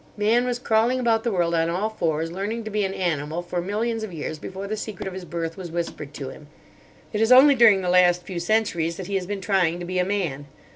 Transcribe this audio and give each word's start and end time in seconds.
Man 0.17 0.45
was 0.47 0.57
crawling 0.57 0.99
about 0.99 1.23
the 1.23 1.31
world 1.31 1.53
on 1.53 1.69
all 1.69 1.87
fours, 1.91 2.31
learning 2.31 2.63
to 2.63 2.71
be 2.71 2.83
an 2.83 2.93
animal 2.95 3.43
for 3.43 3.61
millions 3.61 4.01
of 4.01 4.11
years 4.11 4.39
before 4.39 4.65
the 4.65 4.75
secret 4.75 5.07
of 5.07 5.13
his 5.13 5.25
birth 5.25 5.57
was 5.57 5.69
whispered 5.69 6.11
to 6.15 6.29
him. 6.29 6.47
It 7.13 7.21
is 7.21 7.31
only 7.31 7.53
during 7.53 7.83
the 7.83 7.87
last 7.87 8.23
few 8.23 8.39
centuries 8.39 8.97
that 8.97 9.05
he 9.05 9.13
has 9.13 9.27
been 9.27 9.41
trying 9.41 9.77
to 9.79 9.85
be 9.85 9.99
a 9.99 10.03
man. 10.03 10.47